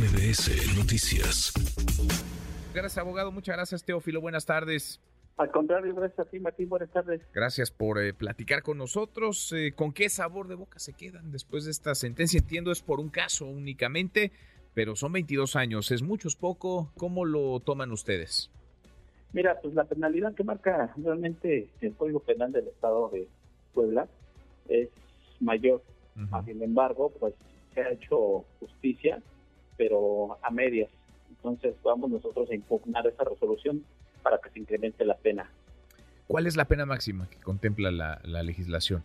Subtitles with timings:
[0.00, 1.52] MBS Noticias.
[2.72, 3.30] Gracias, abogado.
[3.32, 4.22] Muchas gracias, Teófilo.
[4.22, 4.98] Buenas tardes.
[5.36, 6.70] Al contrario, gracias a ti, Martín.
[6.70, 7.20] Buenas tardes.
[7.34, 9.52] Gracias por eh, platicar con nosotros.
[9.52, 12.38] Eh, ¿Con qué sabor de boca se quedan después de esta sentencia?
[12.38, 14.32] Entiendo, es por un caso únicamente,
[14.72, 15.90] pero son 22 años.
[15.90, 16.90] ¿Es mucho, es poco?
[16.96, 18.50] ¿Cómo lo toman ustedes?
[19.34, 23.28] Mira, pues la penalidad que marca realmente el Código Penal del Estado de
[23.74, 24.08] Puebla
[24.66, 24.88] es
[25.40, 25.82] mayor.
[26.46, 27.34] Sin embargo, pues
[27.74, 29.22] se ha hecho justicia,
[29.80, 30.90] pero a medias.
[31.30, 33.82] Entonces vamos nosotros a impugnar esa resolución
[34.22, 35.50] para que se incremente la pena.
[36.26, 39.02] ¿Cuál es la pena máxima que contempla la, legislación?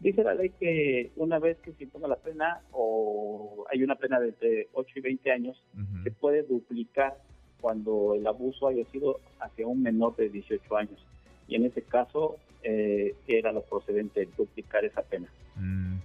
[0.00, 4.18] Dice la ley que una vez que se imponga la pena o hay una pena
[4.18, 5.62] de entre 8 y 20 años,
[6.02, 7.16] se puede duplicar
[7.60, 11.06] cuando el abuso haya sido hacia un menor de 18 años.
[11.46, 15.28] Y en ese caso eh, era lo procedente duplicar esa pena.
[15.54, 15.98] Mm.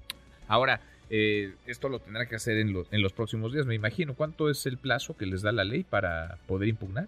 [0.48, 0.80] Ahora,
[1.10, 4.16] eh, esto lo tendrá que hacer en, en los próximos días, me imagino.
[4.16, 7.08] ¿Cuánto es el plazo que les da la ley para poder impugnar?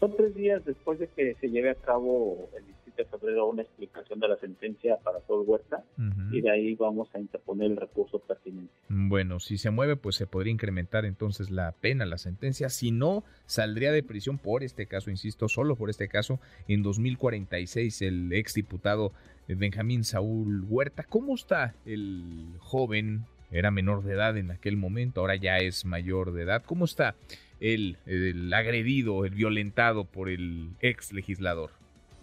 [0.00, 3.62] Son tres días después de que se lleve a cabo el 17 de febrero una
[3.62, 5.84] explicación de la sentencia para todo Huerta
[6.32, 8.72] y de ahí vamos a interponer el recurso pertinente.
[8.88, 12.68] Bueno, si se mueve, pues se podría incrementar entonces la pena, la sentencia.
[12.68, 18.02] Si no, saldría de prisión por este caso, insisto, solo por este caso, en 2046
[18.02, 19.12] el exdiputado
[19.46, 21.04] Benjamín Saúl Huerta.
[21.04, 23.24] ¿Cómo está el joven?
[23.50, 26.64] Era menor de edad en aquel momento, ahora ya es mayor de edad.
[26.66, 27.14] ¿Cómo está
[27.60, 31.70] el, el agredido, el violentado por el ex legislador?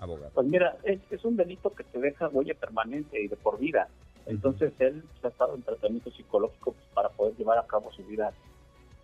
[0.05, 0.31] Abogado.
[0.33, 3.87] Pues mira, es, un delito que te deja huella permanente y de por vida.
[4.25, 8.31] Entonces él ha estado en tratamiento psicológico pues, para poder llevar a cabo su vida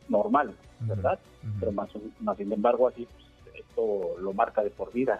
[0.10, 1.20] normal, ¿verdad?
[1.60, 5.20] Pero más, más sin embargo así pues, esto lo marca de por vida.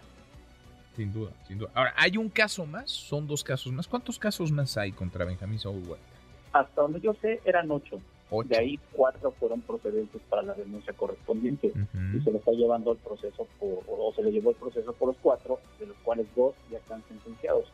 [0.96, 1.70] Sin duda, sin duda.
[1.74, 2.90] Ahora, ¿hay un caso más?
[2.90, 3.88] ¿Son dos casos más?
[3.88, 6.06] ¿Cuántos casos más hay contra Benjamín Saúl Huerta?
[6.54, 8.02] Hasta donde yo sé, eran ocho.
[8.46, 11.74] De ahí cuatro fueron procedentes para la denuncia correspondiente.
[12.16, 15.10] Y se le está llevando el proceso, por, o se le llevó el proceso por
[15.10, 17.66] los cuatro, de los cuales dos ya están sentenciados.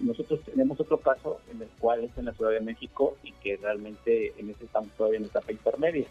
[0.00, 3.56] nosotros tenemos otro caso en el cual es en la Ciudad de México y que
[3.58, 6.06] realmente en ese estamos todavía en etapa intermedia.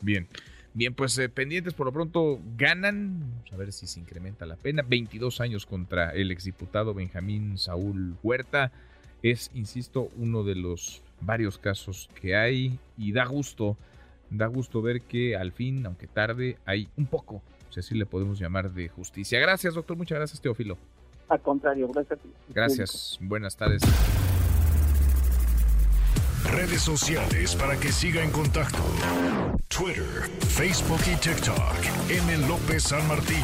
[0.00, 0.28] Bien.
[0.76, 4.56] Bien, pues eh, pendientes por lo pronto ganan, vamos a ver si se incrementa la
[4.56, 8.72] pena, 22 años contra el exdiputado Benjamín Saúl Huerta.
[9.22, 13.76] Es, insisto, uno de los varios casos que hay y da gusto,
[14.30, 18.38] da gusto ver que al fin, aunque tarde, hay un poco, si así le podemos
[18.38, 19.38] llamar, de justicia.
[19.40, 20.78] Gracias, doctor, muchas gracias, Teófilo.
[21.28, 22.18] Al contrario, gracias.
[22.48, 23.82] Gracias, buenas tardes.
[26.52, 28.78] Redes sociales para que siga en contacto:
[29.68, 30.04] Twitter,
[30.48, 31.74] Facebook y TikTok.
[32.08, 32.46] M.
[32.46, 33.42] López San Martín.